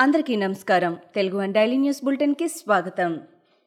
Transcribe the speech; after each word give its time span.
అందరికీ 0.00 0.36
నమస్కారం. 0.36 0.96
Telugu 1.14 1.38
and 1.38 1.54
daily 1.54 1.76
news 1.76 2.04
బులెటిన్కి 2.04 2.48
స్వాగతం. 2.48 3.20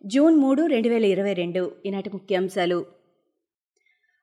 జూన్ 0.05 0.35
మూడు 0.35 0.65
రెండు 0.65 0.89
వేల 0.89 1.05
ఇరవై 1.05 1.33
రెండు 1.33 1.71
ఈనాటి 1.85 2.09
ముఖ్యాంశాలు. 2.09 2.85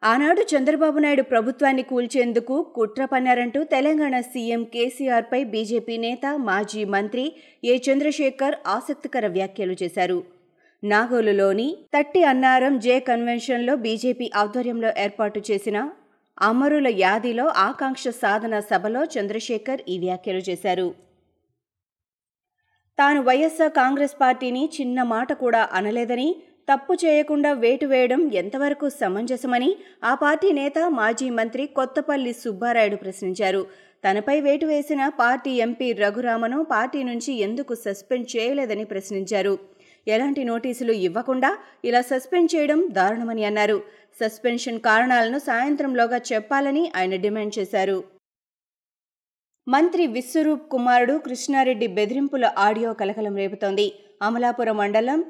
ఆనాడు 0.05 0.41
చంద్రబాబు 0.41 0.99
నాయుడు 0.99 1.23
ప్రభుత్వాన్ని 1.23 1.83
కూల్చేందుకు 1.83 2.63
కుట్ర 2.75 3.05
పన్నారంటూ 3.05 3.65
తెలంగాణ 3.65 4.21
సీఎం 4.21 4.65
కేసీఆర్పై 4.65 5.45
బీజేపీ 5.45 5.97
నేత 5.97 6.27
మాజీ 6.39 6.85
మంత్రి 6.85 7.33
ఏ 7.65 7.79
చంద్రశేఖర్ 7.79 8.55
ఆసక్తికర 8.67 9.27
వ్యాఖ్యలు 9.27 9.77
చేశారు. 9.83 10.25
నాగోలులోని 10.85 11.77
తట్టి 11.97 12.25
అన్నారం 12.25 12.79
జే 12.79 13.01
కన్వెన్షన్లో 13.01 13.77
బీజేపీ 13.77 14.31
ఆధ్వర్యంలో 14.37 14.93
ఏర్పాటు 14.99 15.43
చేసిన 15.51 15.91
అమరుల 16.41 16.89
యాదిలో 16.89 17.47
ఆకాంక్ష 17.47 18.09
సాధన 18.09 18.61
సభలో 18.61 19.05
చంద్రశేఖర్ 19.05 19.81
ఈ 19.89 19.99
వ్యాఖ్యలు 19.99 20.39
చేశారు. 20.39 21.05
తాను 22.99 23.23
వైఎస్ఆర్ 23.23 23.73
కాంగ్రెస్ 23.73 24.15
పార్టీని 24.21 24.71
చిన్న 24.81 25.03
మాట 25.03 25.33
కూడా 25.33 25.69
అనలేదని 25.73 26.37
తప్పు 26.69 26.95
చేయకుండా 26.95 27.53
వేటు 27.53 27.87
వేయడం 27.87 28.21
ఎంతవరకు 28.33 28.89
సమంజసమని 28.89 29.77
ఆ 30.05 30.15
పార్టీ 30.15 30.53
నేత 30.53 30.79
మాజీ 30.79 31.31
మంత్రి 31.31 31.67
కొత్తపల్లి 31.67 32.33
సుబ్బారాయుడు 32.33 32.97
ప్రశ్నించారు. 32.97 33.67
తనపై 34.05 34.41
వేటు 34.41 34.67
వేసిన 34.67 35.09
పార్టీ 35.09 35.51
ఎంపీ 35.51 35.93
రఘురామను 35.93 36.63
పార్టీ 36.65 37.03
నుంచి 37.03 37.33
ఎందుకు 37.33 37.75
సస్పెండ్ 37.75 38.37
చేయలేదని 38.37 38.85
ప్రశ్నించారు. 38.85 39.59
ఎలాంటి 40.07 40.45
నోటీసులు 40.45 40.93
ఇవ్వకుండా 40.93 41.57
ఇలా 41.85 42.01
సస్పెండ్ 42.01 42.57
చేయడం 42.57 42.89
దారుణమని 42.93 43.45
అన్నారు. 43.45 43.83
సస్పెన్షన్ 44.21 44.81
కారణాలను 44.81 45.39
సాయంత్రంలోగా 45.39 46.21
చెప్పాలని 46.33 46.93
ఆయన 46.97 47.17
డిమాండ్ 47.17 47.59
చేశారు. 47.59 48.14
మంత్రి 49.67 50.07
విశ్వరూప్ 50.07 50.65
కుమారుడు 50.73 51.15
కృష్ణారెడ్డి 51.27 51.87
బెదిరింపుల 51.87 52.45
ఆడియో 52.59 52.91
కలకలం 52.93 53.37
రేపుతోంది. 53.37 53.87
అమలాపురం 54.23 54.77
మండలం 54.77 55.21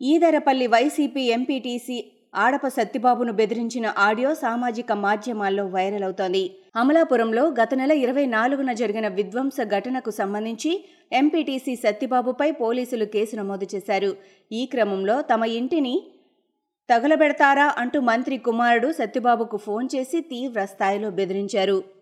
ఈదరపల్లి 0.00 0.66
వైసీపీ 0.66 1.22
ఎంపీటీసీ 1.36 1.96
ఆడప 2.34 2.66
సత్తిబాబును 2.68 3.32
బెదిరించిన 3.32 3.86
ఆడియో 3.98 4.34
సామాజిక 4.34 4.92
మాధ్యమాల్లో 4.92 5.64
వైరల్ 5.66 6.04
అవుతోంది. 6.04 6.44
అమలాపురంలో 6.76 7.44
గత 7.60 7.74
నెల 7.74 7.92
ఇరవై 8.04 8.26
నాలుగున 8.26 8.72
జరిగిన 8.72 9.08
విధ్వంస 9.08 9.56
ఘటనకు 9.76 10.10
సంబంధించి 10.10 10.72
ఎంపీటీసీ 11.12 11.76
సత్తిబాబుపై 11.76 12.50
పోలీసులు 12.62 13.04
కేసు 13.04 13.36
నమోదు 13.36 13.68
చేశారు. 13.74 14.16
ఈ 14.52 14.66
క్రమంలో 14.66 15.22
తమ 15.22 15.44
ఇంటిని 15.44 15.94
తగలబెడతారా 16.88 17.74
అంటూ 17.78 18.00
మంత్రి 18.00 18.36
కుమారుడు 18.38 18.90
సత్తిబాబుకు 18.92 19.56
ఫోన్ 19.56 19.88
చేసి 19.94 20.20
తీవ్ర 20.20 20.60
స్థాయిలో 20.64 21.10
బెదిరించారు. 21.10 21.97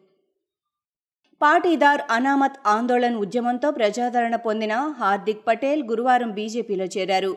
పాటీదార్ 1.41 2.03
అనామత్ 2.11 2.59
ఆందోళన్ 2.75 3.17
ఉద్యమంతో 3.23 3.69
ప్రజాదరణ 3.79 4.35
పొందిన 4.45 4.75
హార్దిక్ 5.01 5.43
పటేల్ 5.49 5.83
గురువారం 5.91 6.31
బీజేపీలో 6.39 6.87
చేరారు. 6.95 7.33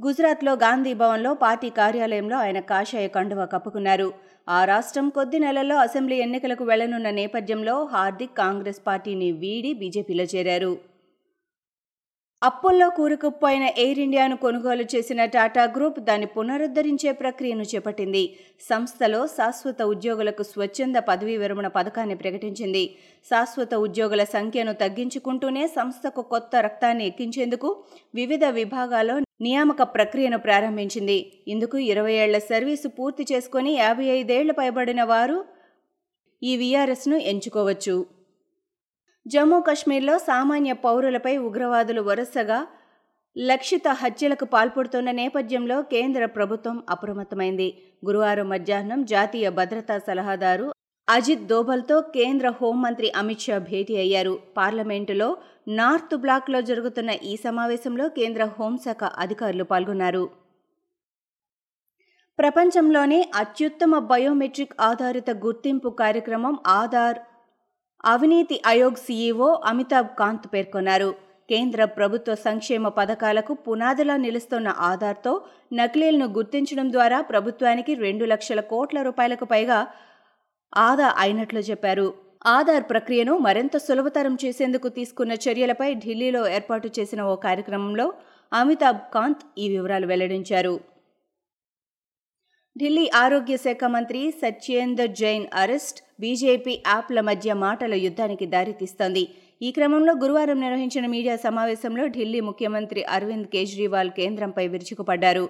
గుజరాత్లో 0.00 0.52
గాంధీ 0.62 0.92
భవన్లో 1.00 1.32
పార్టీ 1.42 1.68
కార్యాలయంలో 1.80 2.36
ఆయన 2.44 2.60
కాషాయ 2.70 3.08
కండువా 3.16 3.44
కప్పుకున్నారు. 3.44 4.08
ఆ 4.48 4.60
రాష్ట్రం 4.70 5.08
కొద్ది 5.18 5.40
నెలల్లో 5.44 5.76
అసెంబ్లీ 5.78 6.16
ఎన్నికలకు 6.26 6.64
వెళ్ళనున్న 6.70 7.10
నేపథ్యంలో 7.20 7.74
హార్దిక్ 7.92 8.38
కాంగ్రెస్ 8.42 8.80
పార్టీని 8.86 9.28
వీడి 9.42 9.72
బీజేపీలో 9.82 10.26
చేరారు. 10.34 10.72
అప్పుల్లో 12.42 12.86
కూరుకుపోయిన 12.96 13.64
ఎయిర్ 13.82 13.98
ఇండియాను 14.04 14.36
కొనుగోలు 14.44 14.84
చేసిన 14.92 15.24
టాటా 15.34 15.64
గ్రూప్ 15.74 15.98
దాన్ని 16.06 16.28
పునరుద్ధరించే 16.36 17.10
ప్రక్రియను 17.20 17.64
చేపట్టింది. 17.72 18.22
సంస్థలో 18.68 19.20
శాశ్వత 19.34 19.82
ఉద్యోగులకు 19.92 20.44
స్వచ్ఛంద 20.48 20.96
పదవీ 21.10 21.34
విరమణ 21.42 21.68
పథకాన్ని 21.76 22.16
ప్రకటించింది. 22.22 22.82
శాశ్వత 23.30 23.74
ఉద్యోగుల 23.86 24.22
సంఖ్యను 24.36 24.72
తగ్గించుకుంటూనే 24.80 25.62
సంస్థకు 25.76 26.22
కొత్త 26.32 26.62
రక్తాన్ని 26.66 27.04
ఎక్కించేందుకు 27.10 27.70
వివిధ 28.14 28.44
విభాగాల్లో 28.58 29.18
నియామక 29.46 29.82
ప్రక్రియను 29.94 30.40
ప్రారంభించింది. 30.46 31.18
ఇందుకు 31.48 31.78
ఇరవై 31.92 32.16
ఏళ్ళ 32.24 32.40
సర్వీసు 32.50 32.90
పూర్తి 32.98 33.26
చేసుకుని 33.32 33.74
యాభై 33.76 34.08
ఐదేళ్ళు 34.18 34.56
పైబడిన 34.60 35.04
వారు 35.12 35.38
ఈ 36.42 36.54
వీఆర్ఎస్ను 36.56 37.16
ఎంచుకోవచ్చు. 37.32 37.96
జమ్మూ 39.26 39.58
కశ్మీర్లో 39.60 40.14
సామాన్య 40.18 40.72
పౌరులపై 40.84 41.36
ఉగ్రవాదులు 41.48 42.02
వరుసగా 42.02 42.66
లక్షిత 43.36 43.88
హత్యలకు 44.00 44.44
పాల్పడుతున్న 44.44 45.10
నేపథ్యంలో 45.10 45.76
కేంద్ర 45.82 46.22
ప్రభుత్వం 46.26 46.82
అప్రమత్తమైంది. 46.90 47.68
గురువారం 48.04 48.48
మధ్యాహ్నం 48.48 49.00
జాతీయ 49.04 49.48
భద్రతా 49.50 49.96
సలహాదారు 49.98 50.66
అజిత్ 51.08 51.46
దోబల్తో 51.46 51.96
కేంద్ర 52.16 52.48
హోంమంత్రి 52.60 53.08
అమిత్ 53.20 53.40
షా 53.40 53.56
భేటీ 53.70 53.94
అయ్యారు. 53.96 54.34
పార్లమెంటులో 54.56 55.28
నార్త్ 55.78 56.14
బ్లాక్లో 56.16 56.60
జరుగుతున్న 56.60 57.10
ఈ 57.10 57.34
సమావేశంలో 57.46 58.06
కేంద్ర 58.08 58.44
హోంశాఖ 58.58 59.04
అధికారులు 59.24 59.64
పాల్గొన్నారు. 59.64 60.24
ప్రపంచంలోనే 62.38 63.18
అత్యుత్తమ 63.34 63.98
బయోమెట్రిక్ 64.10 64.76
ఆధారిత 64.80 65.30
గుర్తింపు 65.44 65.88
కార్యక్రమం 66.02 66.54
ఆధార్ 66.80 67.18
అవినీతి 68.04 68.62
ఆయోగ్ 68.66 68.96
సీఈఓ 68.96 69.48
అమితాబ్ 69.70 70.08
కాంత్ 70.18 70.46
పేర్కొన్నారు. 70.54 71.10
కేంద్ర 71.50 71.84
ప్రభుత్వ 71.84 72.34
సంక్షేమ 72.34 72.88
పథకాలకు 72.88 73.54
పునాదిలా 73.54 74.16
నిలుస్తున్న 74.16 74.68
ఆధార్తో 74.68 75.32
నకిలీలను 75.72 76.26
గుర్తించడం 76.26 76.92
ద్వారా 76.92 77.20
ప్రభుత్వానికి 77.20 77.94
రెండు 77.94 78.24
లక్షల 78.24 78.60
కోట్ల 78.60 79.02
రూపాయలకు 79.02 79.44
పైగా 79.44 79.78
ఆదా 80.76 81.14
అయినట్లు 81.18 81.60
చెప్పారు. 81.60 82.14
ఆధార్ 82.46 82.84
ప్రక్రియను 82.90 83.38
మరింత 83.38 83.76
సులభతరం 83.76 84.38
చేసేందుకు 84.44 84.88
తీసుకున్న 84.88 85.32
చర్యలపై 85.32 85.94
ఢిల్లీలో 85.94 86.48
ఏర్పాటు 86.48 86.90
చేసిన 86.98 87.22
ఓ 87.22 87.36
కార్యక్రమంలో 87.36 88.12
అమితాబ్ 88.52 89.02
కాంత్ 89.14 89.44
ఈ 89.58 89.68
వివరాలు 89.76 90.06
వెల్లడించారు. 90.06 90.74
ఢిల్లీ 92.78 93.10
ఆరోగ్య 93.14 93.56
శాఖ 93.56 93.84
మంత్రి 93.84 94.20
సత్యేందర్ 94.42 95.10
జైన్ 95.10 95.46
అరెస్ట్ 95.54 96.00
బీజేపీ 96.22 96.72
యాప్ల 96.86 97.20
మధ్య 97.28 97.54
మాటల 97.64 97.94
యుద్ధానికి 98.06 98.46
దారితీస్తోంది. 98.54 99.22
ఈ 99.66 99.68
క్రమంలో 99.76 100.12
గురువారం 100.22 100.58
నిర్వహించిన 100.60 101.06
మీడియా 101.14 101.36
సమావేశంలో 101.46 102.04
ఢిల్లీ 102.16 102.40
ముఖ్యమంత్రి 102.48 103.00
అరవింద్ 103.16 103.48
కేజ్రీవాల్ 103.54 104.10
కేంద్రంపై 104.18 104.64
విరుచుకుపడ్డారు. 104.72 105.44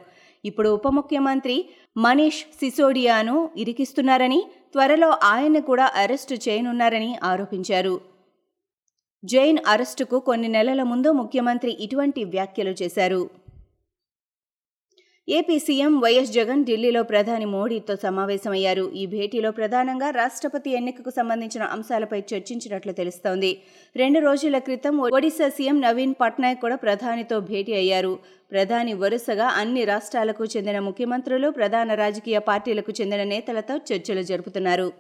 ఇప్పుడు 0.45 0.69
ఉప 0.77 0.89
ముఖ్యమంత్రి 0.99 1.57
మనీష్ 2.05 2.41
సిసోడియాను 2.61 3.37
ఇరికిస్తున్నారని 3.57 4.41
త్వరలో 4.73 5.11
ఆయన 5.33 5.59
కూడా 5.71 5.87
అరెస్టు 6.03 6.37
చేయనున్నారని 6.47 7.13
ఆరోపించారు. 7.31 7.95
జైన్ 9.25 9.61
అరెస్టుకు 9.73 10.19
కొన్ని 10.29 10.49
నెలల 10.49 10.83
ముందు 10.83 11.09
ముఖ్యమంత్రి 11.19 11.73
ఇటువంటి 11.85 12.23
వ్యాఖ్యలు 12.35 12.75
చేశారు. 12.83 13.23
ఏపీ 15.29 15.57
సీఎం 15.65 15.93
వైఎస్ 16.03 16.33
జగన్ 16.37 16.63
ఢిల్లీలో 16.69 17.01
ప్రధాని 17.11 17.47
మోడీతో 17.53 17.95
సమావేశమయ్యారు. 18.05 18.85
ఈ 19.01 19.03
భేటీలో 19.13 19.51
ప్రధానంగా 19.59 20.09
రాష్ట్రపతి 20.17 20.71
ఎన్నికకు 20.79 21.11
సంబంధించిన 21.19 21.65
అంశాలపై 21.75 22.21
చర్చించినట్లు 22.31 22.93
తెలుస్తోంది. 23.01 23.51
రెండు 23.97 24.21
రోజుల 24.27 24.59
క్రితం 24.69 24.97
ఒడిశా 25.19 25.49
సీఎం 25.59 25.79
నవీన్ 25.87 26.17
పట్నాయక్ 26.23 26.63
కూడా 26.65 26.79
ప్రధానితో 26.87 27.39
భేటీ 27.51 27.75
అయ్యారు. 27.83 28.13
ప్రధాని 28.55 28.95
వరుసగా 29.05 29.47
అన్ని 29.63 29.85
రాష్ట్రాలకు 29.93 30.45
చెందిన 30.57 30.81
ముఖ్యమంత్రులు 30.89 31.51
ప్రధాన 31.61 31.95
రాజకీయ 32.05 32.41
పార్టీలకు 32.51 32.95
చెందిన 33.01 33.25
నేతలతో 33.35 33.77
చర్చలు 33.91 34.25
జరుపుతున్నారు. 34.33 34.91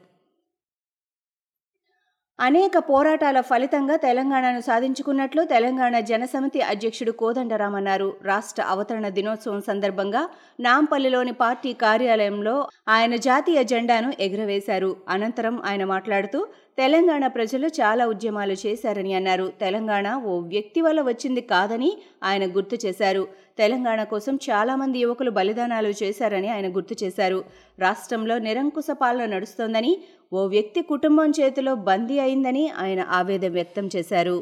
అనేక 2.43 2.77
పోరాటాల 2.89 3.39
ఫలితంగా 3.41 3.97
తెలంగాణను 4.05 4.61
సాధించుకున్నట్లు 4.61 5.43
తెలంగాణ 5.45 5.97
జనసమితి 6.11 6.61
అధ్యక్షుడు 6.71 7.13
కోదండరాం 7.13 7.75
అన్నారు. 7.75 8.09
రాష్ట్ర 8.25 8.63
అవతరణ 8.73 9.09
దినోత్సవం 9.09 9.61
సందర్భంగా 9.61 10.23
నాంపల్లిలోని 10.61 11.35
పార్టీ 11.43 11.73
కార్యాలయంలో 11.85 12.55
ఆయన 12.89 13.15
జాతీయ 13.29 13.63
జెండాను 13.65 14.11
ఎగురవేశారు. 14.27 14.91
అనంతరం 15.09 15.57
ఆయన 15.65 15.85
మాట్లాడుతూ 15.95 16.41
తెలంగాణ 16.79 17.27
ప్రజలు 17.27 17.67
చాలా 17.81 18.07
ఉద్యమాలు 18.07 18.55
చేశారని 18.67 19.15
అన్నారు. 19.15 19.47
తెలంగాణ 19.61 20.07
ఓ 20.27 20.35
వ్యక్తి 20.53 20.81
వల్ల 20.81 21.01
వచ్చింది 21.01 21.41
కాదని 21.41 21.91
ఆయన 22.25 22.45
గుర్తు 22.57 22.77
చేశారు. 22.85 23.23
తెలంగాణ 23.59 24.01
కోసం 24.05 24.35
చాలామంది 24.51 24.99
యువకులు 24.99 25.31
బలిదానాలు 25.31 25.91
చేశారని 26.03 26.49
ఆయన 26.49 26.69
గుర్తు 26.77 26.97
చేశారు. 27.05 27.39
రాష్ట్రంలో 27.79 28.39
నిరంకుశ 28.39 28.89
పాలన 29.03 29.27
నడుస్తోందని 29.27 29.93
ఓ 30.33 30.47
వ్యక్తి 30.47 30.83
కుటుంబం 30.83 31.31
చేతిలో 31.41 31.75
బందీ 31.91 32.19
అయిందని 32.19 32.65
ఆయన 32.85 33.01
ఆవేదన 33.11 33.53
వ్యక్తం 33.53 33.89
చేశారు. 33.97 34.37